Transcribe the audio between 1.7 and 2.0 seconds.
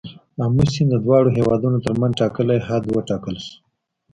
تر